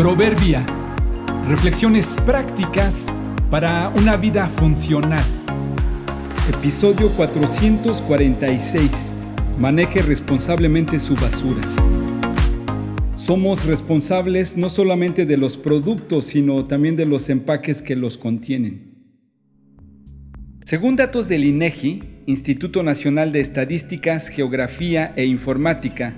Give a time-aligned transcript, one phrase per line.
[0.00, 0.64] Proverbia.
[1.46, 3.04] Reflexiones prácticas
[3.50, 5.22] para una vida funcional.
[6.48, 8.90] Episodio 446.
[9.58, 11.60] Maneje responsablemente su basura.
[13.14, 18.94] Somos responsables no solamente de los productos, sino también de los empaques que los contienen.
[20.64, 26.16] Según datos del INEGI, Instituto Nacional de Estadísticas, Geografía e Informática,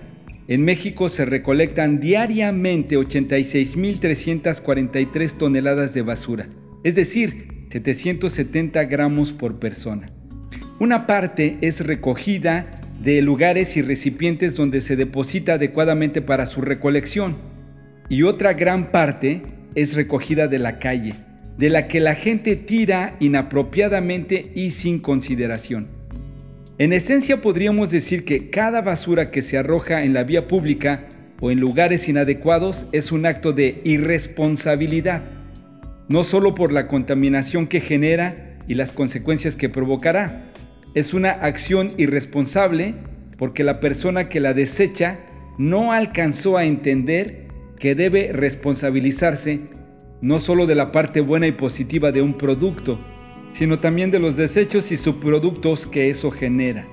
[0.52, 6.50] en México se recolectan diariamente 86.343 toneladas de basura,
[6.84, 10.12] es decir, 770 gramos por persona.
[10.78, 17.36] Una parte es recogida de lugares y recipientes donde se deposita adecuadamente para su recolección
[18.10, 19.40] y otra gran parte
[19.74, 21.14] es recogida de la calle,
[21.56, 26.01] de la que la gente tira inapropiadamente y sin consideración.
[26.82, 31.04] En esencia podríamos decir que cada basura que se arroja en la vía pública
[31.40, 35.22] o en lugares inadecuados es un acto de irresponsabilidad,
[36.08, 40.50] no solo por la contaminación que genera y las consecuencias que provocará,
[40.96, 42.96] es una acción irresponsable
[43.38, 45.20] porque la persona que la desecha
[45.58, 47.46] no alcanzó a entender
[47.78, 49.60] que debe responsabilizarse
[50.20, 52.98] no solo de la parte buena y positiva de un producto,
[53.52, 56.86] sino también de los desechos y subproductos que eso genera.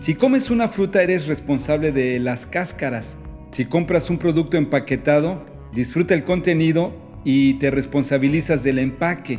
[0.00, 3.16] Si comes una fruta eres responsable de las cáscaras.
[3.52, 9.38] Si compras un producto empaquetado, disfruta el contenido y te responsabilizas del empaque.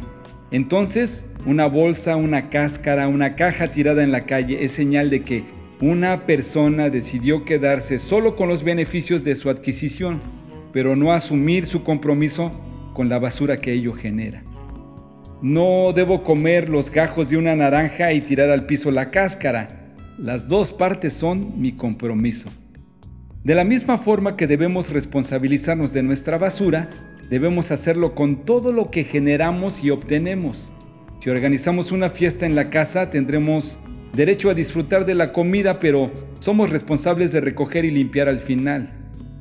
[0.51, 5.43] Entonces, una bolsa, una cáscara, una caja tirada en la calle es señal de que
[5.81, 10.21] una persona decidió quedarse solo con los beneficios de su adquisición,
[10.71, 12.51] pero no asumir su compromiso
[12.93, 14.41] con la basura que ello genera.
[15.41, 19.67] No debo comer los gajos de una naranja y tirar al piso la cáscara.
[20.17, 22.49] Las dos partes son mi compromiso.
[23.43, 26.89] De la misma forma que debemos responsabilizarnos de nuestra basura,
[27.29, 30.71] debemos hacerlo con todo lo que generamos y obtenemos.
[31.19, 33.79] Si organizamos una fiesta en la casa, tendremos
[34.13, 38.93] derecho a disfrutar de la comida, pero somos responsables de recoger y limpiar al final.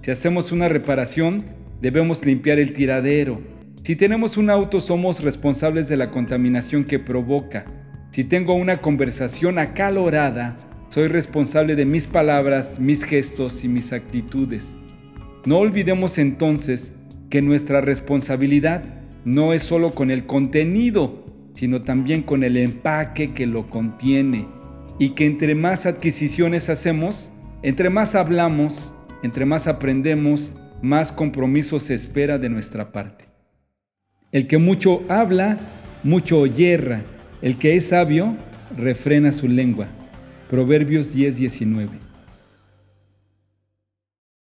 [0.03, 1.45] Si hacemos una reparación,
[1.81, 3.41] debemos limpiar el tiradero,
[3.85, 7.67] si tenemos un auto somos responsables de la contaminación que provoca.
[8.13, 10.57] Si tengo una conversación acalorada,
[10.89, 14.79] soy responsable de mis palabras, mis gestos y mis actitudes.
[15.45, 16.95] No olvidemos entonces
[17.29, 18.83] que nuestra responsabilidad
[19.27, 24.47] no es solo con el contenido, sino también con el empaque que lo contiene.
[24.99, 31.93] Y que entre más adquisiciones hacemos, entre más hablamos, entre más aprendemos, más compromiso se
[31.93, 33.34] espera de nuestra parte.
[34.35, 35.59] El que mucho habla,
[36.03, 37.03] mucho yerra.
[37.41, 38.35] El que es sabio,
[38.77, 39.87] refrena su lengua.
[40.51, 42.04] Proverbios 10:19.